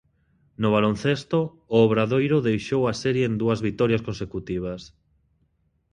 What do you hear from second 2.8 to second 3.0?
a